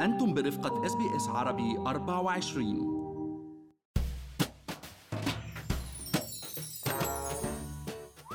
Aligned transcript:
أنتم 0.00 0.34
برفقة 0.34 0.86
SBS 0.86 1.28
عربي 1.28 1.78
24 1.78 2.93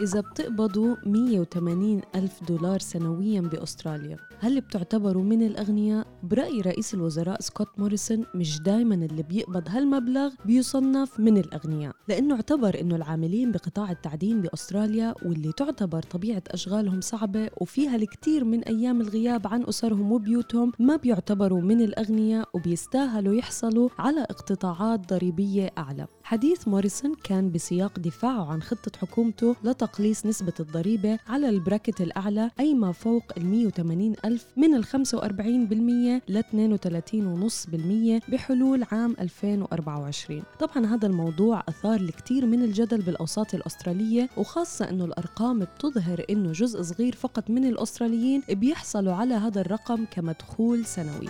إذا 0.02 0.20
بتقبضوا 0.20 0.96
180 1.06 2.02
ألف 2.16 2.44
دولار 2.44 2.80
سنويا 2.80 3.42
بأستراليا 3.42 4.18
هل 4.40 4.62
بتعتبروا 4.62 5.24
من 5.24 5.44
الأغنياء؟ 5.44 6.08
برأي 6.24 6.62
رئيس 6.62 6.94
الوزراء 6.94 7.42
سكوت 7.42 7.68
موريسون 7.78 8.26
مش 8.36 8.60
دايما 8.62 8.96
اللي 8.96 9.24
بيقبض 9.24 9.64
هالمبلغ 9.70 10.34
بيصنف 10.46 11.20
من 11.20 11.38
الأغنياء 11.38 11.96
لأنه 12.08 12.36
اعتبر 12.36 12.80
أنه 12.80 12.96
العاملين 12.96 13.52
بقطاع 13.52 13.92
التعدين 13.92 14.42
بأستراليا 14.42 15.14
واللي 15.26 15.52
تعتبر 15.52 16.02
طبيعة 16.02 16.44
أشغالهم 16.48 17.02
صعبة 17.02 17.50
وفيها 17.62 17.96
الكثير 17.96 18.44
من 18.44 18.64
أيام 18.64 19.02
الغياب 19.02 19.48
عن 19.48 19.64
أسرهم 19.70 20.12
وبيوتهم 20.12 20.72
ما 20.80 20.96
بيعتبروا 20.96 21.62
من 21.62 21.82
الأغنياء 21.82 22.50
وبيستاهلوا 22.54 23.36
يحصلوا 23.36 23.90
على 24.00 24.22
اقتطاعات 24.22 25.10
ضريبية 25.10 25.72
أعلى 25.78 26.08
حديث 26.24 26.68
موريسون 26.68 27.16
كان 27.24 27.52
بسياق 27.52 28.00
دفاعه 28.00 28.50
عن 28.50 28.62
خطة 28.62 29.00
حكومته 29.00 29.56
لتقليص 29.90 30.26
نسبة 30.26 30.54
الضريبة 30.60 31.20
على 31.28 31.50
البراكت 31.50 32.02
الأعلى 32.02 32.52
أي 32.60 32.74
ما 32.74 32.92
فوق 32.92 33.24
ال 33.38 33.46
180 33.46 34.16
ألف 34.26 34.46
من 34.58 34.76
ال 34.76 34.86
45% 34.86 36.22
ل 36.30 36.42
32.5% 38.22 38.30
بحلول 38.32 38.86
عام 38.92 39.16
2024 39.20 40.44
طبعا 40.60 40.86
هذا 40.86 41.08
الموضوع 41.08 41.64
أثار 41.70 41.96
الكثير 41.96 42.46
من 42.46 42.64
الجدل 42.64 43.02
بالأوساط 43.02 43.54
الأسترالية 43.54 44.30
وخاصة 44.38 44.90
أنه 44.90 45.06
الأرقام 45.06 45.60
بتظهر 45.60 46.26
أنه 46.30 46.52
جزء 46.52 46.82
صغير 46.82 47.16
فقط 47.16 47.50
من 47.50 47.66
الأستراليين 47.66 48.44
بيحصلوا 48.50 49.14
على 49.14 49.34
هذا 49.34 49.62
الرقم 49.62 50.06
كمدخول 50.12 50.86
سنوي. 50.86 51.28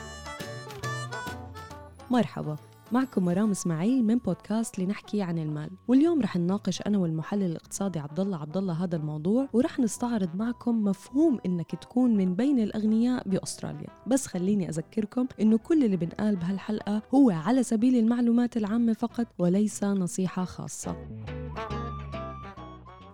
مرحبا. 2.11 2.68
معكم 2.91 3.25
مرام 3.25 3.51
إسماعيل 3.51 4.03
من 4.03 4.17
بودكاست 4.17 4.79
لنحكي 4.79 5.21
عن 5.21 5.37
المال. 5.37 5.69
واليوم 5.87 6.21
رح 6.21 6.37
نناقش 6.37 6.81
أنا 6.81 6.97
والمحلل 6.97 7.43
الاقتصادي 7.43 7.99
عبد 7.99 8.19
الله 8.19 8.37
عبد 8.37 8.57
الله 8.57 8.73
هذا 8.73 8.95
الموضوع 8.95 9.47
ورح 9.53 9.79
نستعرض 9.79 10.35
معكم 10.35 10.83
مفهوم 10.83 11.39
إنك 11.45 11.75
تكون 11.75 12.17
من 12.17 12.35
بين 12.35 12.59
الأغنياء 12.59 13.29
بأستراليا. 13.29 13.87
بس 14.07 14.27
خليني 14.27 14.69
أذكركم 14.69 15.27
إنه 15.41 15.57
كل 15.57 15.83
اللي 15.83 15.97
بنقال 15.97 16.35
بهالحلقة 16.35 17.01
هو 17.15 17.29
على 17.29 17.63
سبيل 17.63 17.95
المعلومات 17.95 18.57
العامة 18.57 18.93
فقط 18.93 19.27
وليس 19.39 19.83
نصيحة 19.83 20.45
خاصة. 20.45 20.95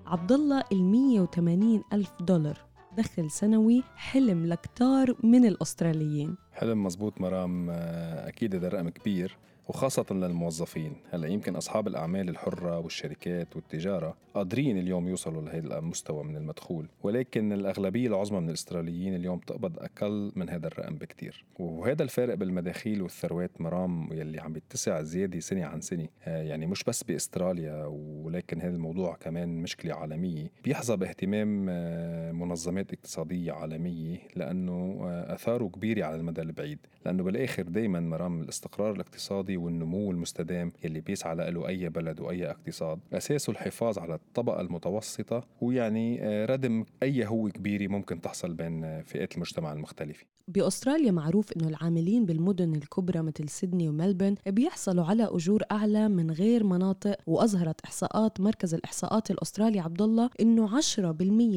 عبد 0.06 0.32
الله 0.32 0.64
ال 0.72 0.84
180 0.84 1.84
ألف 1.94 2.12
دولار 2.22 2.58
دخل 2.98 3.32
سنوي 3.32 3.84
حلم 3.96 4.46
لكتار 4.46 5.16
من 5.24 5.46
الأستراليين. 5.46 6.36
حلم 6.54 6.84
مزبوط 6.84 7.22
مرام 7.22 7.70
آه، 7.70 8.28
أكيد 8.28 8.56
هذا 8.56 8.68
رقم 8.68 8.90
كبير. 8.90 9.38
وخاصة 9.68 10.06
للموظفين. 10.12 10.94
هلأ 11.12 11.28
يمكن 11.28 11.56
أصحاب 11.56 11.88
الأعمال 11.88 12.30
الحرة 12.30 12.80
والشركات 12.80 13.56
والتجارة 13.56 14.18
قادرين 14.36 14.78
اليوم 14.78 15.08
يوصلوا 15.08 15.42
لهذا 15.42 15.80
المستوى 15.80 16.24
من 16.24 16.36
المدخول 16.36 16.88
ولكن 17.04 17.54
الأغلبية 17.54 18.08
العظمى 18.08 18.40
من 18.40 18.50
الأستراليين 18.50 19.16
اليوم 19.16 19.40
تقبض 19.40 19.80
أقل 19.80 20.32
من 20.36 20.50
هذا 20.50 20.68
الرقم 20.68 20.96
بكتير. 20.96 21.46
وهذا 21.60 22.04
الفارق 22.04 22.34
بالمداخيل 22.34 23.02
والثروات 23.02 23.62
مرام 23.62 24.10
يلي 24.12 24.40
عم 24.40 24.54
بيتسع 24.54 25.02
زيادة 25.02 25.40
سنة 25.40 25.66
عن 25.66 25.82
سنة. 25.82 26.08
آه، 26.24 26.44
يعني 26.44 26.66
مش 26.66 26.84
بس 26.84 27.04
بأستراليا 27.04 27.86
ولكن 27.86 28.62
هذا 28.62 28.76
الموضوع 28.76 29.16
كمان 29.16 29.50
مشكلة 29.62 29.96
عالمية. 29.96 30.52
بيحظى 30.64 30.98
باهتمام 30.98 31.66
آه، 31.70 32.32
منظمات 32.32 32.94
اقتصادية 32.94 33.52
عالمية 33.52 34.18
لأنه 34.36 35.00
آه، 35.04 35.34
أثاره 35.34 35.68
كبيرة 35.68 36.06
على 36.06 36.16
المدى 36.16 36.42
البعيد. 36.42 36.80
لأنه 37.06 37.24
بالآخر 37.24 37.64
دايما 37.64 38.00
مرام 38.00 38.42
الاستقرار 38.42 38.92
الاقتصادي 38.92 39.55
والنمو 39.58 40.12
المستدام 40.12 40.72
يلي 40.84 41.02
بيسعى 41.02 41.36
له 41.36 41.68
أي 41.68 41.90
بلد 41.90 42.20
وأي 42.20 42.50
اقتصاد. 42.50 43.00
أساسه 43.14 43.52
الحفاظ 43.52 44.00
على 44.00 44.14
الطبقة 44.16 44.62
المتوسطة 44.62 45.44
ويعني 45.62 46.20
آه، 46.24 46.46
ردم 46.46 46.86
أي 47.04 47.26
هوة 47.26 47.50
كبيرة 47.50 47.88
ممكن 47.88 48.22
تحصل 48.22 48.54
بين 48.54 49.02
فئات 49.02 49.36
المجتمع 49.36 49.74
المختلفة. 49.74 50.26
بأستراليا 50.48 51.12
معروف 51.12 51.52
إنه 51.52 51.68
العاملين 51.68 52.26
بالمدن 52.26 52.76
الكبرى 52.76 53.22
مثل 53.22 53.50
سيدني 53.50 53.90
وملبن 53.90 54.36
بيحصلوا 54.48 55.06
على 55.06 55.24
أجور 55.24 55.64
أعلى 55.72 56.10
من 56.10 56.32
غير 56.32 56.64
مناطق 56.64 57.18
وأظهرت 57.28 57.82
إحصاءات 57.82 58.42
مركز 58.42 58.74
الإحصاءات 58.74 59.32
الأسترالي 59.32 59.80
عبد 59.80 60.02
الله 60.02 60.30
إنه 60.42 60.82
10% 60.82 61.02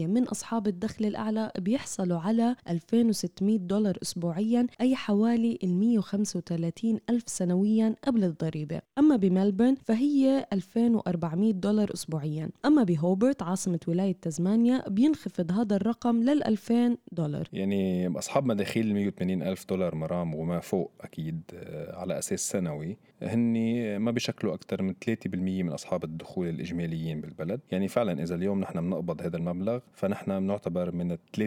من 0.06 0.28
أصحاب 0.28 0.66
الدخل 0.66 1.04
الأعلى 1.04 1.52
بيحصلوا 1.58 2.18
على 2.18 2.56
2600 2.68 3.58
دولار 3.58 3.98
أسبوعيا 4.02 4.66
أي 4.80 4.96
حوالي 4.96 5.58
135 5.62 6.98
ألف 7.10 7.24
سنويا 7.26 7.87
قبل 8.04 8.24
الضريبة. 8.24 8.80
أما 8.98 9.16
بملبن 9.16 9.74
فهي 9.74 10.46
2400 10.52 11.52
دولار 11.52 11.94
أسبوعيا. 11.94 12.50
أما 12.64 12.82
بهوبرت 12.82 13.42
عاصمة 13.42 13.80
ولاية 13.88 14.16
تزمانيا 14.22 14.88
بينخفض 14.88 15.52
هذا 15.52 15.76
الرقم 15.76 16.22
لل 16.22 16.44
2000 16.44 16.98
دولار. 17.12 17.48
يعني 17.52 18.08
أصحاب 18.18 18.46
مداخيل 18.46 18.86
ال 18.86 18.94
180 18.94 19.42
ألف 19.42 19.64
دولار 19.68 19.94
مرام 19.94 20.34
وما 20.34 20.60
فوق 20.60 20.92
أكيد 21.00 21.42
آه، 21.54 21.96
على 21.96 22.18
أساس 22.18 22.50
سنوي. 22.50 22.96
هن 23.22 23.96
ما 23.96 24.10
بيشكلوا 24.10 24.54
أكثر 24.54 24.82
من 24.82 24.94
3% 24.94 25.26
من 25.34 25.72
أصحاب 25.72 26.04
الدخول 26.04 26.48
الإجماليين 26.48 27.20
بالبلد. 27.20 27.60
يعني 27.72 27.88
فعلا 27.88 28.22
إذا 28.22 28.34
اليوم 28.34 28.60
نحن 28.60 28.80
بنقبض 28.80 29.22
هذا 29.22 29.36
المبلغ 29.36 29.80
فنحن 29.94 30.40
بنعتبر 30.40 30.94
من 30.94 31.12
ال 31.12 31.18
3% 31.36 31.46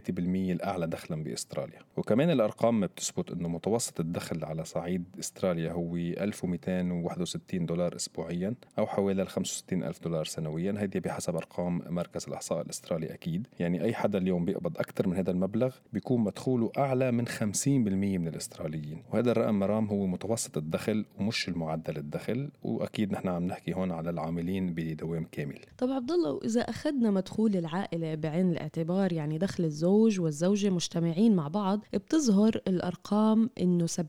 الأعلى 0.52 0.88
دخلا 0.88 1.24
بأستراليا. 1.24 1.80
وكمان 1.98 2.30
الأرقام 2.30 2.82
بتثبت 2.82 3.32
أنه 3.32 3.50
متوسط 3.50 4.00
الدخل 4.00 4.46
على 4.46 4.66
صعيد 4.66 5.04
أستراليا 5.20 5.72
هو 5.72 5.96
1261 5.96 7.66
دولار 7.66 7.96
أسبوعيا 7.96 8.54
أو 8.80 8.88
حوالي 8.88 9.26
65 9.26 9.84
ألف 9.84 10.04
دولار 10.04 10.26
سنويا. 10.26 10.72
هذه 10.78 11.00
بحسب 11.00 11.36
أرقام 11.36 11.82
مركز 11.90 12.28
الإحصاء 12.28 12.62
الأسترالي 12.62 13.14
أكيد. 13.14 13.48
يعني 13.60 13.84
أي 13.84 13.94
حدا 13.94 14.18
اليوم 14.18 14.46
بيقبض 14.46 14.78
أكثر 14.78 15.08
من 15.08 15.18
هذا 15.18 15.32
المبلغ 15.32 15.76
بيكون 15.94 16.22
مدخوله 16.22 16.72
أعلى 16.78 17.12
من 17.12 17.28
50% 17.28 17.68
من 17.68 18.28
الأستراليين. 18.28 19.04
وهذا 19.14 19.32
الرقم 19.32 19.60
مرام 19.60 19.86
هو 19.86 20.06
متوسط 20.06 20.58
الدخل 20.58 21.06
ومش 21.20 21.50
المعدل 21.62 21.98
الدخل 21.98 22.50
وأكيد 22.64 23.12
نحن 23.12 23.28
عم 23.28 23.48
نحكي 23.48 23.74
هون 23.74 23.92
على 23.92 24.10
العاملين 24.10 24.74
بدوام 24.74 25.26
كامل. 25.32 25.60
طب 25.78 25.90
عبد 25.90 26.12
الله 26.12 26.32
وإذا 26.32 26.62
أخذنا 26.62 27.12
مدخول 27.12 27.56
العائلة 27.56 28.16
بعين 28.16 28.52
الاعتبار 28.52 29.14
يعني 29.14 29.38
دخل 29.38 29.64
الزوج 29.64 30.20
والزوجة 30.20 30.70
مجتمعين 30.70 31.36
مع 31.36 31.48
بعض 31.48 31.86
بتظهر 31.94 32.62
الأرقام 32.68 33.50
إنه 33.62 33.86
70% 33.86 34.02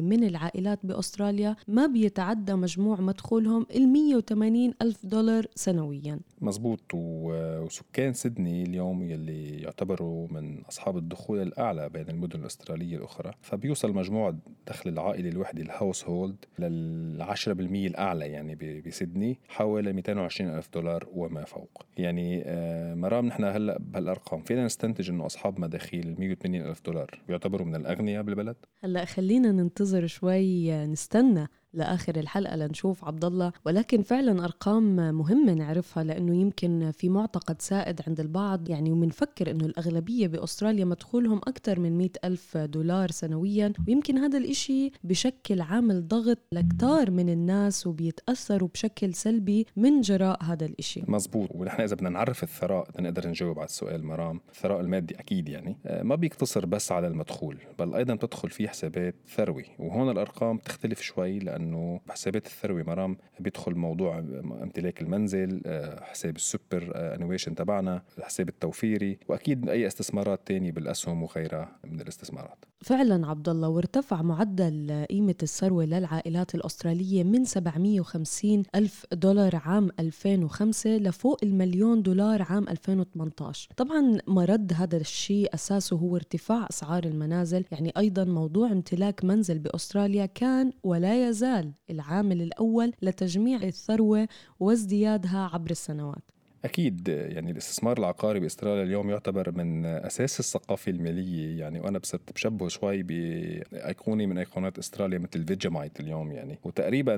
من 0.00 0.24
العائلات 0.24 0.78
بأستراليا 0.86 1.56
ما 1.68 1.86
بيتعدى 1.86 2.54
مجموع 2.54 3.00
مدخولهم 3.00 3.66
ال 3.74 3.88
180 3.88 4.74
ألف 4.82 5.06
دولار 5.06 5.46
سنويا. 5.54 6.20
مزبوط. 6.40 6.80
وسكان 6.94 8.12
سيدني 8.12 8.62
اليوم 8.62 9.02
يلي 9.02 9.62
يعتبروا 9.62 10.28
من 10.30 10.64
أصحاب 10.64 10.96
الدخول 10.96 11.42
الأعلى 11.42 11.88
بين 11.88 12.08
المدن 12.08 12.40
الأسترالية 12.40 12.96
الأخرى 12.96 13.32
فبيوصل 13.40 13.92
مجموع 13.92 14.34
دخل 14.66 14.90
العائلة 14.90 15.28
الوحدة 15.28 15.62
الهاوس 15.62 16.04
هولد 16.04 16.44
لل 16.70 17.22
10% 17.22 17.48
الأعلى 17.86 18.26
يعني 18.26 18.82
بسيدني 18.86 19.38
حوالي 19.48 19.92
220 19.92 20.54
ألف 20.54 20.68
دولار 20.74 21.08
وما 21.12 21.44
فوق. 21.44 21.86
يعني 21.96 22.42
آه، 22.46 22.94
مرام 22.94 23.26
نحن 23.26 23.44
هلأ 23.44 23.78
بهالأرقام 23.78 24.42
فينا 24.42 24.64
نستنتج 24.64 25.10
أنه 25.10 25.26
أصحاب 25.26 25.60
مداخيل 25.60 26.14
180 26.18 26.62
ألف 26.62 26.80
دولار 26.86 27.22
يعتبروا 27.28 27.66
من 27.66 27.76
الأغنياء 27.76 28.22
بالبلد؟ 28.22 28.56
هلأ 28.80 29.04
خلينا 29.04 29.52
ننتظر 29.52 30.06
شوي 30.06 30.86
نستنى 30.86 31.48
لآخر 31.74 32.16
الحلقة 32.16 32.56
لنشوف 32.56 33.04
عبد 33.04 33.24
الله 33.24 33.52
ولكن 33.64 34.02
فعلا 34.02 34.44
أرقام 34.44 35.14
مهمة 35.14 35.54
نعرفها 35.54 36.04
لأنه 36.04 36.36
يمكن 36.36 36.90
في 36.90 37.08
معتقد 37.08 37.62
سائد 37.62 38.00
عند 38.06 38.20
البعض 38.20 38.70
يعني 38.70 38.92
ومنفكر 38.92 39.50
إنه 39.50 39.66
الأغلبية 39.66 40.26
بأستراليا 40.26 40.84
مدخولهم 40.84 41.38
أكثر 41.38 41.80
من 41.80 41.98
مئة 41.98 42.10
ألف 42.24 42.56
دولار 42.56 43.10
سنويا. 43.10 43.72
ويمكن 43.88 44.18
هذا 44.18 44.38
الإشي 44.38 44.92
بشكل 45.04 45.60
عامل 45.60 46.08
ضغط 46.08 46.38
لكتار 46.52 47.10
من 47.10 47.28
الناس 47.28 47.86
وبيتأثروا 47.86 48.68
بشكل 48.74 49.14
سلبي 49.14 49.66
من 49.76 50.00
جراء 50.00 50.42
هذا 50.42 50.66
الإشي. 50.66 51.02
مزبوط. 51.08 51.48
ونحن 51.54 51.82
إذا 51.82 51.94
بدنا 51.94 52.08
نعرف 52.08 52.42
الثراء 52.42 52.88
نقدر 53.00 53.28
نجاوب 53.28 53.58
على 53.58 53.66
السؤال 53.66 54.04
مرام. 54.04 54.40
الثراء 54.48 54.80
المادي 54.80 55.14
أكيد 55.14 55.48
يعني. 55.48 55.76
آه، 55.86 56.02
ما 56.02 56.14
بيقتصر 56.14 56.66
بس 56.66 56.92
على 56.92 57.06
المدخول 57.06 57.56
بل 57.78 57.94
أيضا 57.94 58.16
تدخل 58.16 58.50
فيه 58.50 58.68
حسابات 58.68 59.14
ثروة. 59.28 59.64
وهون 59.78 60.10
الأرقام 60.10 60.58
تختلف 60.58 61.00
شوي 61.00 61.38
لأن 61.38 61.59
لأنه 61.60 62.00
بحسابات 62.06 62.46
الثروة 62.46 62.82
مرام 62.82 63.16
بيدخل 63.40 63.74
موضوع 63.74 64.18
امتلاك 64.62 65.02
المنزل 65.02 65.62
آه، 65.66 66.04
حساب 66.04 66.36
ال 66.36 66.92
superannuation 66.94 67.54
تبعنا 67.54 68.02
الحساب 68.18 68.48
التوفيري 68.48 69.18
وأكيد 69.28 69.68
أي 69.68 69.86
استثمارات 69.86 70.40
تانية 70.46 70.72
بالأسهم 70.72 71.22
وغيرها 71.22 71.78
من 71.84 72.00
الاستثمارات. 72.00 72.64
فعلا 72.82 73.26
عبد 73.26 73.48
الله 73.48 73.68
وارتفع 73.68 74.22
معدل 74.22 75.06
قيمة 75.10 75.34
الثروة 75.42 75.84
للعائلات 75.84 76.54
الأسترالية 76.54 77.24
من 77.24 77.44
750 77.44 78.62
ألف 78.74 79.06
دولار 79.12 79.56
عام 79.56 79.88
2005 80.00 80.90
لفوق 80.90 81.38
المليون 81.42 82.02
دولار 82.02 82.42
عام 82.42 82.68
2018 82.68 83.68
طبعا 83.76 84.18
مرد 84.26 84.72
هذا 84.76 84.96
الشيء 84.96 85.54
أساسه 85.54 85.96
هو 85.96 86.16
ارتفاع 86.16 86.66
أسعار 86.70 87.04
المنازل 87.04 87.64
يعني 87.70 87.92
أيضا 87.96 88.24
موضوع 88.24 88.72
امتلاك 88.72 89.24
منزل 89.24 89.58
بأستراليا 89.58 90.26
كان 90.26 90.72
ولا 90.84 91.28
يزال 91.28 91.72
العامل 91.90 92.42
الأول 92.42 92.92
لتجميع 93.02 93.62
الثروة 93.62 94.28
وازديادها 94.60 95.50
عبر 95.52 95.70
السنوات. 95.70 96.39
أكيد 96.64 97.08
يعني 97.08 97.50
الاستثمار 97.50 97.98
العقاري 97.98 98.40
بإستراليا 98.40 98.82
اليوم 98.82 99.10
يعتبر 99.10 99.52
من 99.56 99.86
أساس 99.86 100.40
الثقافه 100.40 100.90
الماليه 100.92 101.60
يعني 101.60 101.80
وأنا 101.80 102.00
صرت 102.02 102.32
بشبه 102.34 102.68
شوي 102.68 103.02
بايقونه 103.02 104.26
من 104.26 104.38
أيقونات 104.38 104.78
إستراليا 104.78 105.18
مثل 105.18 105.46
Vegemite 105.46 106.00
اليوم 106.00 106.32
يعني. 106.32 106.58
وتقريبا 106.64 107.16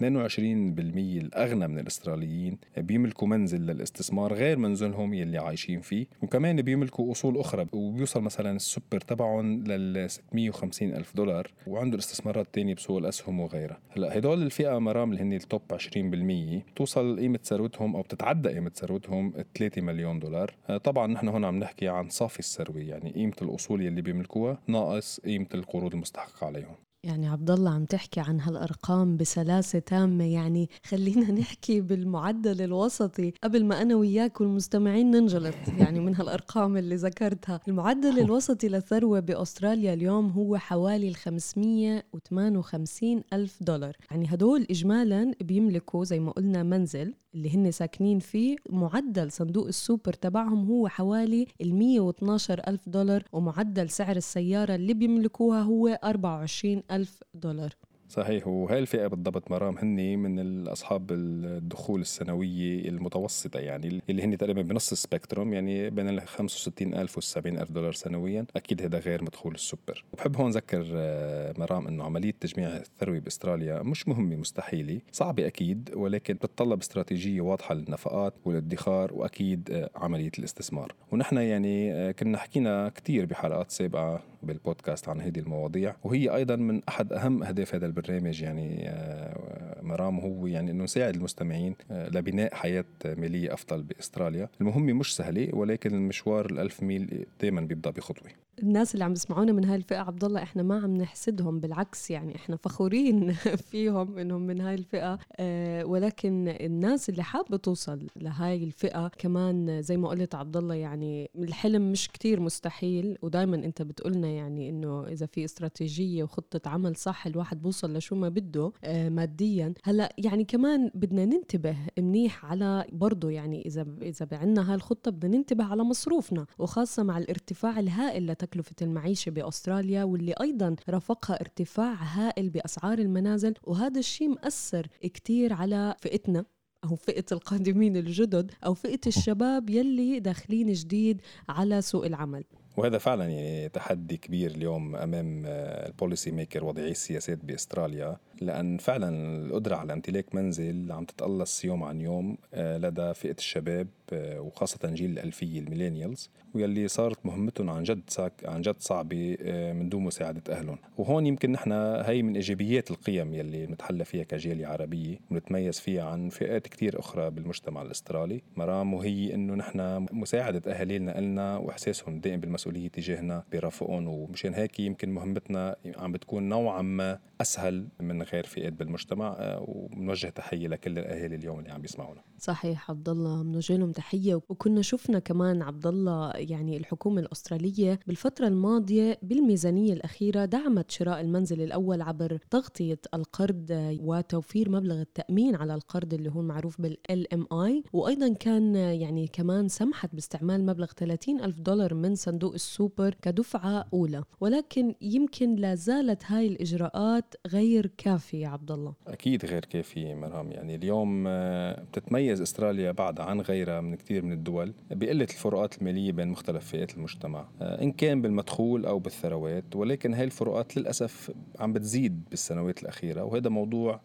الأغنى 0.38 1.68
من 1.68 1.78
الإستراليين 1.78 2.58
بيملكوا 2.76 3.28
منزل 3.28 3.60
للاستثمار 3.60 4.34
غير 4.34 4.58
منزلهم 4.58 5.14
يلي 5.14 5.38
عايشين 5.38 5.80
فيه. 5.80 6.06
وكمان 6.22 6.62
بيملكوا 6.62 7.12
أصول 7.12 7.38
أخرى 7.38 7.66
وبيوصل 7.72 8.22
مثلا 8.22 8.56
السوبر 8.56 9.00
تبعهم 9.00 9.64
لل 9.64 10.10
650 10.10 10.88
ألف 10.88 11.16
دولار 11.16 11.50
وعنده 11.66 11.98
استثمارات 11.98 12.46
تانية 12.52 12.74
بسوق 12.74 12.98
الأسهم 12.98 13.40
وغيرها. 13.40 13.78
هلأ 13.90 14.18
هدول 14.18 14.42
الفئة 14.42 14.78
مرام 14.78 15.12
اللي 15.12 15.22
هن 15.22 15.32
ال 15.32 15.40
top 15.40 15.62
20% 15.72 16.74
توصل 16.76 17.20
قيمة 17.20 17.38
ثروتهم 17.44 17.96
أو 17.96 18.02
بتتعدى 18.02 18.48
قيمة 18.48 18.70
ثروتهم 18.86 19.32
3 19.54 19.82
مليون 19.82 20.18
دولار. 20.18 20.54
آه، 20.68 20.76
طبعا 20.76 21.06
نحن 21.06 21.28
هون 21.28 21.44
عم 21.44 21.58
نحكي 21.58 21.88
عن 21.88 22.08
صافي 22.08 22.38
الثروة 22.38 22.78
يعني 22.78 23.12
قيمة 23.12 23.32
الأصول 23.42 23.82
يلي 23.82 24.02
بيملكوها 24.02 24.58
ناقص 24.66 25.20
قيمة 25.20 25.46
القروض 25.54 25.94
المستحقة 25.94 26.46
عليهم. 26.46 26.74
يعني 27.04 27.28
عبد 27.28 27.50
الله 27.50 27.70
عم 27.70 27.84
تحكي 27.84 28.20
عن 28.20 28.40
هالأرقام 28.40 29.16
بسلاسة 29.16 29.78
تامة. 29.78 30.24
يعني 30.24 30.68
خلينا 30.86 31.30
نحكي 31.40 31.80
بالمعدل 31.80 32.62
الوسطي. 32.62 33.32
قبل 33.44 33.64
ما 33.64 33.82
أنا 33.82 33.94
وياك 33.94 34.40
والمستمعين 34.40 35.10
ننجلط 35.10 35.54
يعني 35.78 36.00
من 36.00 36.14
هالأرقام 36.14 36.76
اللي 36.76 36.94
ذكرتها. 36.94 37.60
المعدل 37.68 38.18
الوسطي 38.18 38.68
للثروة 38.68 39.20
بأستراليا 39.20 39.94
اليوم 39.94 40.30
هو 40.30 40.56
حوالي 40.56 41.08
ال 41.08 41.16
558 41.16 43.22
ألف 43.32 43.62
دولار. 43.62 43.96
يعني 44.10 44.34
هدول 44.34 44.66
اجمالا 44.70 45.32
بيملكوا 45.40 46.04
زي 46.04 46.20
ما 46.20 46.30
قلنا 46.30 46.62
منزل 46.62 47.14
اللي 47.34 47.56
هن 47.56 47.70
ساكنين 47.70 48.18
فيه 48.18 48.56
معدل 48.70 49.32
صندوق 49.32 49.66
السوبر 49.66 50.12
تبعهم 50.12 50.66
هو 50.66 50.88
حوالي 50.88 51.46
ال 51.60 51.74
112 51.74 52.60
ألف 52.68 52.88
دولار 52.88 53.24
ومعدل 53.32 53.90
سعر 53.90 54.16
السيارة 54.16 54.74
اللي 54.74 54.94
بيملكوها 54.94 55.62
هو 55.62 55.88
24 56.04 56.82
ألف 56.90 57.22
دولار. 57.34 57.74
صحيح. 58.14 58.46
وهي 58.46 58.78
الفئة 58.78 59.06
بالضبط 59.06 59.50
مرام 59.50 59.78
هني 59.78 60.16
من 60.16 60.68
أصحاب 60.68 61.12
الدخول 61.12 62.00
السنوية 62.00 62.88
المتوسطة 62.88 63.60
يعني 63.60 64.02
اللي 64.10 64.22
هن 64.22 64.38
تقريبا 64.38 64.62
بنص 64.62 64.92
ال 64.92 64.99
spectrum 64.99 65.52
يعني 65.52 65.90
بين 65.90 66.08
ال 66.08 66.28
65 66.28 66.94
ألف 66.94 67.16
وال 67.16 67.24
70 67.24 67.58
ألف 67.58 67.70
دولار 67.72 67.92
سنويا. 67.92 68.46
أكيد 68.56 68.82
هذا 68.82 68.98
غير 68.98 69.24
مدخول 69.24 69.54
السوبر. 69.54 70.04
وبحب 70.12 70.36
هون 70.36 70.50
أذكر 70.50 70.86
آه، 70.94 71.54
مرام 71.58 71.86
أنه 71.86 72.04
عملية 72.04 72.34
تجميع 72.40 72.76
الثروة 72.76 73.18
بأستراليا 73.18 73.82
مش 73.82 74.08
مهمة 74.08 74.36
مستحيلة. 74.36 75.00
صعبة 75.12 75.46
أكيد 75.46 75.90
ولكن 75.94 76.34
بتطلب 76.34 76.80
استراتيجية 76.80 77.40
واضحة 77.40 77.74
للنفقات 77.74 78.34
والادخار 78.44 79.14
وأكيد 79.14 79.70
آه، 79.70 79.90
عملية 79.96 80.32
الاستثمار. 80.38 80.94
ونحن 81.12 81.36
يعني 81.36 81.92
آه، 81.92 82.10
كنا 82.10 82.38
حكينا 82.38 82.88
كثير 82.88 83.26
بحلقات 83.26 83.70
سابقة 83.70 84.22
بالبودكاست 84.44 85.08
عن 85.08 85.20
هذه 85.20 85.38
المواضيع 85.38 85.96
وهي 86.04 86.28
أيضا 86.34 86.56
من 86.56 86.82
أحد 86.88 87.12
أهم 87.12 87.42
أهداف 87.42 87.74
هذا 87.74 87.86
البرنامج 87.86 88.42
يعني 88.42 88.88
آه، 88.88 89.82
مرام 89.82 90.20
هو 90.20 90.46
يعني 90.46 90.70
إنه 90.70 90.84
نساعد 90.84 91.14
المستمعين 91.14 91.74
آه، 91.90 92.08
لبناء 92.08 92.54
حياة 92.54 92.84
مالية 93.04 93.54
أفضل 93.54 93.82
بأستراليا، 93.82 94.48
المهمة 94.60 94.92
مش 94.92 95.16
سهلة 95.16 95.48
ولكن 95.52 95.94
المشوار 95.94 96.46
الألف 96.46 96.82
ميل 96.82 97.26
دائما 97.40 97.60
بيبدأ 97.60 97.90
بخطوة. 97.90 98.30
الناس 98.62 98.94
اللي 98.94 99.04
عم 99.04 99.12
يسمعونا 99.12 99.52
من 99.52 99.64
هاي 99.64 99.76
الفئة 99.76 99.98
عبد 99.98 100.24
الله 100.24 100.42
إحنا 100.42 100.62
ما 100.62 100.80
عم 100.80 100.96
نحسدهم 100.96 101.60
بالعكس 101.60 102.10
يعني 102.10 102.36
إحنا 102.36 102.56
فخورين 102.56 103.32
فيهم 103.70 104.18
إنهم 104.18 104.42
من 104.42 104.60
هاي 104.60 104.74
الفئة. 104.74 105.18
آه 105.36 105.84
ولكن 105.84 106.48
الناس 106.48 107.08
اللي 107.08 107.22
حابة 107.22 107.56
توصل 107.56 108.06
لهاي 108.16 108.64
الفئة 108.64 109.08
كمان 109.08 109.82
زي 109.82 109.96
ما 109.96 110.08
قلت 110.08 110.34
عبد 110.34 110.56
الله 110.56 110.74
يعني 110.74 111.30
الحلم 111.38 111.92
مش 111.92 112.08
كتير 112.08 112.40
مستحيل. 112.40 113.18
ودائما 113.22 113.56
أنت 113.56 113.82
بتقولنا 113.82 114.28
يعني 114.28 114.68
إنه 114.68 115.04
إذا 115.06 115.26
في 115.26 115.44
استراتيجية 115.44 116.22
وخطة 116.22 116.68
عمل 116.70 116.96
صح 116.96 117.26
الواحد 117.26 117.62
بوصل 117.62 117.96
لشو 117.96 118.16
ما 118.16 118.28
بده 118.28 118.72
آه 118.84 119.08
ماديا. 119.08 119.74
هلأ 119.84 120.14
يعني 120.18 120.44
كمان 120.44 120.90
بدنا 120.94 121.24
ننتبه 121.24 121.76
منيح 121.98 122.44
على 122.44 122.84
برضه 122.92 123.30
يعني 123.30 123.66
إذا 123.66 123.86
إذا 124.02 124.28
عندنا 124.32 124.68
هاي 124.70 124.74
الخطة 124.74 125.10
بدنا 125.10 125.36
ننتبه 125.36 125.64
على 125.64 125.84
مصروفنا 125.84 126.46
وخاصة 126.58 127.02
مع 127.02 127.18
الارتفاع 127.18 127.78
الهائل 127.78 128.26
تكلفة 128.44 128.74
المعيشة 128.82 129.30
بأستراليا 129.30 130.04
واللي 130.04 130.34
أيضا 130.40 130.76
رافقها 130.88 131.40
ارتفاع 131.40 131.94
هائل 131.94 132.50
بأسعار 132.50 132.98
المنازل 132.98 133.54
وهذا 133.62 133.98
الشيء 133.98 134.28
مأثر 134.28 134.86
كتير 135.02 135.52
على 135.52 135.94
فئتنا 135.98 136.44
أو 136.84 136.96
فئة 136.96 137.24
القادمين 137.32 137.96
الجدد 137.96 138.52
أو 138.66 138.74
فئة 138.74 139.00
الشباب 139.06 139.70
يلي 139.70 140.20
داخلين 140.20 140.72
جديد 140.72 141.20
على 141.48 141.82
سوق 141.82 142.04
العمل. 142.04 142.44
وهذا 142.76 142.98
فعلا 142.98 143.24
يعني 143.24 143.68
تحدي 143.68 144.16
كبير 144.16 144.50
اليوم 144.50 144.96
أمام 144.96 145.42
ال 145.46 145.58
policy 145.58 146.30
maker 146.30 146.64
واضعي 146.64 146.90
السياسات 146.90 147.44
بأستراليا. 147.44 148.16
لأن 148.44 148.78
فعلا 148.78 149.08
القدرة 149.46 149.76
على 149.76 149.92
امتلاك 149.92 150.34
منزل 150.34 150.92
عم 150.92 151.04
تتقلص 151.04 151.64
يوم 151.64 151.84
عن 151.84 152.00
يوم 152.00 152.36
آه، 152.54 152.78
لدى 152.78 153.14
فئة 153.14 153.36
الشباب 153.38 153.88
آه، 154.12 154.40
وخاصة 154.40 154.90
جيل 154.90 155.10
الألفية 155.10 155.60
ال 155.60 155.66
millennials 155.66 156.30
واللي 156.54 156.88
صارت 156.88 157.26
مهمتهم 157.26 157.70
عن 157.70 157.82
جد 157.82 158.02
عن 158.44 158.60
جد 158.60 158.76
صعبة 158.78 159.36
آه، 159.40 159.72
من 159.72 159.88
دون 159.88 160.02
مساعدة 160.02 160.58
أهلهم. 160.58 160.78
وهون 160.98 161.26
يمكن 161.26 161.52
نحن 161.52 161.72
هي 162.04 162.22
من 162.22 162.34
إيجابيات 162.34 162.90
القيم 162.90 163.34
يلي 163.34 163.66
نتحلى 163.66 164.04
فيها 164.04 164.24
كجاليه 164.24 164.66
عربية 164.66 165.16
ونتميز 165.30 165.80
فيها 165.80 166.04
عن 166.04 166.28
فئات 166.28 166.68
كثير 166.68 166.98
أخرى 166.98 167.30
بالمجتمع 167.30 167.82
الأسترالي. 167.82 168.42
مرام 168.56 168.94
وهي 168.94 169.34
إنه 169.34 169.54
نحن 169.54 170.06
مساعدة 170.12 170.72
أهالينا 170.72 171.20
لنا 171.20 171.56
وإحساسهم 171.56 172.20
دائم 172.20 172.40
بالمسؤولية 172.40 172.88
تجاهنا 172.88 173.44
برافقهم 173.52 174.08
ومشان 174.08 174.54
هيك 174.54 174.80
يمكن 174.80 175.10
مهمتنا 175.10 175.76
عم 175.96 176.12
بتكون 176.12 176.48
نوعا 176.48 176.82
ما 176.82 177.18
أسهل 177.40 177.88
من 178.00 178.22
غير 178.22 178.33
فئات 178.42 178.72
بالمجتمع 178.72 179.36
آه، 179.38 179.64
وبنوجه 179.68 180.26
تحية 180.26 180.68
لكل 180.68 180.98
الأهالي 180.98 181.36
اليوم 181.36 181.58
اللي 181.58 181.70
عم 181.70 181.80
بيسمعونا. 181.82 182.20
صحيح 182.38 182.90
عبد 182.90 183.08
الله 183.08 183.42
بنوجه 183.42 183.76
لهم 183.76 183.92
تحية. 183.92 184.34
وكنا 184.48 184.82
شفنا 184.82 185.18
كمان 185.18 185.62
عبد 185.62 185.86
الله 185.86 186.32
يعني 186.34 186.76
الحكومة 186.76 187.20
الأسترالية 187.20 188.00
بالفترة 188.06 188.46
الماضية 188.46 189.18
بالميزانية 189.22 189.92
الأخيرة 189.92 190.44
دعمت 190.44 190.90
شراء 190.90 191.20
المنزل 191.20 191.60
الأول 191.62 192.02
عبر 192.02 192.38
تغطية 192.50 192.98
القرض 193.14 193.66
وتوفير 194.00 194.70
مبلغ 194.70 195.00
التأمين 195.00 195.54
على 195.54 195.74
القرض 195.74 196.14
اللي 196.14 196.30
هو 196.30 196.42
معروف 196.42 196.80
بال 196.80 197.32
LMI 197.34 197.84
وأيضا 197.92 198.32
كان 198.32 198.74
يعني 198.74 199.26
كمان 199.26 199.68
سمحت 199.68 200.14
باستعمال 200.14 200.66
مبلغ 200.66 200.86
30 200.86 201.40
ألف 201.40 201.60
دولار 201.60 201.94
من 201.94 202.14
صندوق 202.14 202.54
السوبر 202.54 203.14
كدفعة 203.22 203.86
أولى. 203.92 204.24
ولكن 204.40 204.94
يمكن 205.00 205.54
لا 205.54 205.74
زالت 205.74 206.22
هاي 206.26 206.46
الإجراءات 206.48 207.34
غير 207.46 207.86
كافية. 207.98 208.13
يا 208.34 208.48
عبد 208.48 208.70
الله؟ 208.70 208.94
أكيد 209.06 209.44
غير 209.44 209.64
كافيه 209.64 210.14
مرام 210.14 210.52
يعني 210.52 210.74
اليوم 210.74 211.24
آه، 211.26 211.82
بتتميز 211.82 212.40
أستراليا 212.40 212.92
بعد 212.92 213.20
عن 213.20 213.40
غيرها 213.40 213.80
من 213.80 213.96
كثير 213.96 214.24
من 214.24 214.32
الدول 214.32 214.74
بقلة 214.90 215.24
الفروقات 215.24 215.78
المالية 215.78 216.12
بين 216.12 216.28
مختلف 216.28 216.66
فئات 216.66 216.96
المجتمع. 216.96 217.48
آه، 217.60 217.82
إن 217.82 217.92
كان 217.92 218.22
بالمدخول 218.22 218.86
أو 218.86 218.98
بالثروات 218.98 219.76
ولكن 219.76 220.14
هاي 220.14 220.24
الفروقات 220.24 220.76
للأسف 220.76 221.30
عم 221.60 221.72
بتزيد 221.72 222.24
بالسنوات 222.30 222.82
الأخيرة 222.82 223.22
وهذا 223.24 223.48
موضوع 223.48 224.00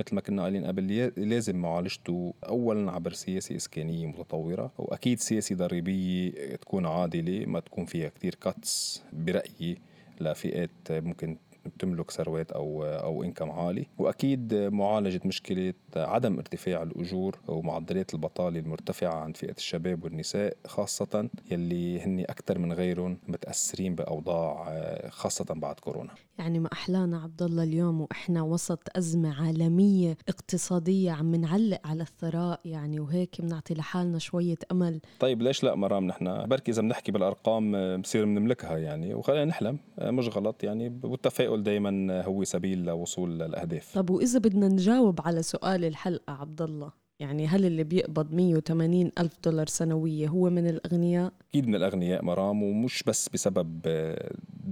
مثل 0.00 0.14
ما 0.14 0.20
كنا 0.20 0.42
قايلين 0.42 0.64
قبل 0.64 1.12
لازم 1.16 1.56
معالجته 1.56 2.34
اولا 2.48 2.92
عبر 2.92 3.12
سياسة 3.12 3.56
إسكانية 3.56 4.06
متطورة. 4.06 4.72
وأكيد 4.78 5.20
سياسة 5.20 5.54
ضريبية 5.54 6.30
تكون 6.56 6.86
عادلة 6.86 7.46
ما 7.46 7.60
تكون 7.60 7.84
فيها 7.84 8.08
كثير 8.08 8.34
كاتس 8.34 9.02
برأيي 9.12 9.78
لفئات 10.20 10.70
ممكن 10.90 11.36
بتملك 11.66 12.10
ثروات 12.10 12.52
أو 12.52 12.84
أو 12.84 13.24
انكم 13.24 13.50
عالي. 13.50 13.86
وأكيد 13.98 14.54
معالجة 14.54 15.20
مشكلة 15.24 15.74
عدم 15.96 16.38
ارتفاع 16.38 16.82
الأجور 16.82 17.38
ومعدلات 17.48 18.14
البطالة 18.14 18.58
المرتفعة 18.60 19.14
عند 19.14 19.36
فئة 19.36 19.56
الشباب 19.56 20.04
والنساء 20.04 20.56
خاصة 20.66 21.28
يلي 21.50 22.00
هن 22.00 22.20
أكثر 22.20 22.58
من 22.58 22.72
غيرهم 22.72 23.18
متأثرين 23.28 23.94
بأوضاع 23.94 24.74
خاصة 25.08 25.54
بعد 25.54 25.80
كورونا. 25.80 26.10
يعني 26.38 26.58
ما 26.58 26.68
أحلانا 26.72 27.18
عبد 27.20 27.42
الله 27.42 27.62
اليوم 27.62 28.00
وإحنا 28.00 28.42
وسط 28.42 28.96
أزمة 28.96 29.42
عالمية 29.42 30.16
اقتصادية 30.28 31.12
عم 31.12 31.34
نعلق 31.34 31.80
على 31.84 32.02
الثراء 32.02 32.60
يعني 32.64 33.00
وهيك 33.00 33.40
بنعطي 33.40 33.74
لحالنا 33.74 34.18
شوية 34.18 34.56
أمل. 34.72 35.00
طيب 35.20 35.42
ليش 35.42 35.64
لا 35.64 35.74
مرام 35.74 36.06
نحن؟ 36.06 36.46
بركي 36.46 36.70
إذا 36.70 36.82
بنحكي 36.82 37.12
بالأرقام 37.12 37.96
بصير 38.00 38.24
بنملكها 38.24 38.78
يعني 38.78 39.14
وخلينا 39.14 39.44
نحلم. 39.44 39.78
مش 39.98 40.28
غلط 40.28 40.64
يعني 40.64 41.00
والتفاؤل 41.04 41.53
دائما 41.62 42.22
هو 42.22 42.44
سبيل 42.44 42.84
لوصول 42.84 43.42
الاهداف 43.42 43.94
طب 43.94 44.10
وإذا 44.10 44.38
بدنا 44.38 44.68
نجاوب 44.68 45.20
على 45.24 45.42
سؤال 45.42 45.84
الحلقة 45.84 46.32
عبد 46.32 46.62
الله 46.62 47.04
يعني 47.20 47.46
هل 47.46 47.64
اللي 47.64 47.84
بيقبض 47.84 48.34
180 48.34 49.10
ألف 49.18 49.32
دولار 49.44 49.66
سنوية 49.66 50.28
هو 50.28 50.50
من 50.50 50.66
الأغنياء؟ 50.66 51.32
أكيد 51.50 51.68
من 51.68 51.74
الأغنياء 51.74 52.24
مرام 52.24 52.62
ومش 52.62 53.02
بس 53.06 53.28
بسبب 53.28 53.80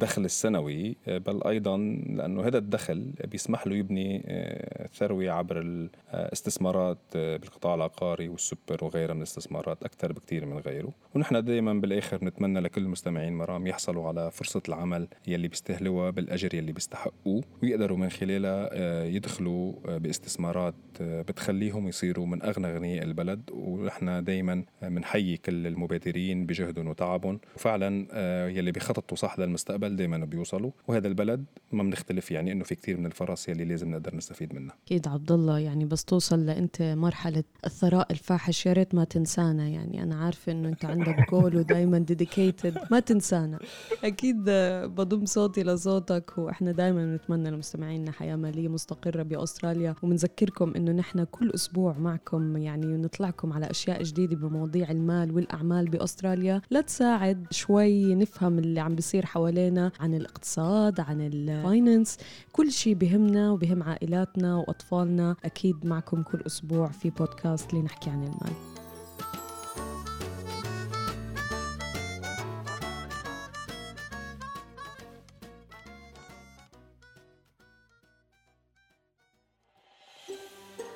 الدخل 0.03 0.25
السنوي 0.25 0.97
بل 1.07 1.43
أيضا 1.47 1.77
لأنه 2.07 2.47
هذا 2.47 2.59
الدخل 2.59 3.13
بيسمح 3.25 3.67
له 3.67 3.77
يبني 3.77 4.23
آه، 4.27 4.87
ثروة 4.87 5.31
عبر 5.31 5.61
الاستثمارات 5.61 6.99
آه، 7.17 7.37
بالقطاع 7.37 7.75
العقاري 7.75 8.29
والسوبر 8.29 8.85
وغيرها 8.85 9.15
من 9.15 9.19
الاستثمارات 9.19 9.83
أكثر 9.83 10.13
بكثير 10.13 10.47
من 10.47 10.59
غيره. 10.59 10.93
ونحن 11.15 11.45
دائما 11.45 11.75
بالآخر 11.75 12.17
بنتمنى 12.17 12.61
لكل 12.61 12.83
المستمعين 12.83 13.33
مرام 13.33 13.67
يحصلوا 13.67 14.09
على 14.09 14.31
فرصة 14.31 14.63
العمل 14.69 15.09
يلي 15.27 15.49
بيستهلوها 15.49 16.11
بالأجر 16.11 16.55
يلي 16.55 16.73
بيستحقوه 16.73 17.43
ويقدروا 17.63 17.97
من 17.97 18.11
خلالها 18.11 18.69
آه، 18.73 19.05
يدخلوا 19.05 19.99
باستثمارات 19.99 20.75
بتخليهم 21.01 21.89
يصيروا 21.89 22.27
من 22.27 22.43
أغنى 22.43 22.67
أغنياء 22.67 23.05
البلد. 23.05 23.51
ونحن 23.53 24.25
دائما 24.25 24.65
بنحيي 24.83 25.37
كل 25.37 25.67
المبادرين 25.67 26.47
بجهدهم 26.47 26.89
وتعبهم. 26.89 27.41
وفعلا 27.57 28.07
آه، 28.13 28.49
يلي 28.49 28.73
بيخططوا 28.73 29.17
صح 29.17 29.39
للمستقبل 29.39 29.92
دائما 29.97 30.19
بيوصلوا 30.25 30.71
وهذا 30.89 31.09
البلد 31.09 31.45
ما 31.73 31.83
بنختلف 31.83 32.31
يعني 32.31 32.53
إنه 32.53 32.65
في 32.65 32.75
كثير 32.75 32.97
من 32.97 33.07
الفرص 33.07 33.49
يلي 33.49 33.65
لازم 33.65 33.91
نقدر 33.91 34.17
نستفيد 34.17 34.55
منها. 34.55 34.75
أكيد 34.87 35.09
عبد 35.09 35.33
الله 35.33 35.59
يعني 35.59 35.85
بس 35.85 36.05
توصل 36.05 36.47
لأنت 36.47 36.83
مرحلة 36.83 37.45
الثراء 37.67 38.13
الفاحش 38.13 38.67
يا 38.67 38.73
ريت 38.73 38.95
ما 38.95 39.05
تنسانا. 39.05 39.69
يعني 39.69 40.03
أنا 40.03 40.17
عارفة 40.17 40.53
إنه 40.53 40.69
أنت 40.69 40.85
عندك 40.85 41.31
جول 41.31 41.57
ودائما 41.57 41.99
dedicated 41.99 42.79
ما 42.91 43.01
تنسانا. 43.01 43.59
أكيد 44.05 44.45
بضم 44.85 45.25
صوتي 45.27 45.63
لصوتك 45.63 46.39
وإحنا 46.39 46.73
دائما 46.73 47.07
بنتمنى 47.07 47.51
لمستمعينا 47.51 48.13
حياة 48.13 48.37
مالية 48.37 48.69
مستقرة 48.69 49.23
بأستراليا. 49.23 49.95
وبنذكركم 50.03 50.73
إنه 50.77 50.93
نحن 50.93 51.25
كل 51.25 51.51
أسبوع 51.55 51.99
معكم 51.99 52.57
يعني 52.57 52.87
ونطلعكم 52.87 53.53
على 53.53 53.71
أشياء 53.71 54.03
جديدة 54.03 54.37
بمواضيع 54.37 54.91
المال 54.91 55.33
والأعمال 55.33 55.91
بأستراليا. 55.91 56.63
لتساعد 56.71 57.47
شوي 57.51 58.15
نفهم 58.15 58.59
اللي 58.59 58.81
عم 58.81 58.95
بيصير 58.95 59.27
حوالينا. 59.27 59.82
عن 60.01 60.15
الاقتصاد 60.15 61.01
عن 61.01 61.21
ال 61.21 61.33
finance 61.33 62.19
كل 62.53 62.73
شيء 62.73 62.95
بهمنا 62.95 63.51
وبهم 63.51 63.83
عائلاتنا 63.83 64.57
وأطفالنا 64.57 65.37
أكيد 65.45 65.87
معكم 65.87 66.23
كل 66.23 66.43
أسبوع 66.47 66.89
في 66.89 67.11
بودكاست 67.11 67.75
لنحكي 67.75 68.11
عن 68.11 68.23
المال 68.23 68.53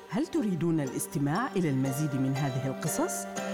هل 0.09 0.27
تريدون 0.27 0.79
الاستماع 0.79 1.51
إلى 1.55 1.69
المزيد 1.69 2.15
من 2.15 2.33
هذه 2.33 2.67
القصص؟ 2.67 3.25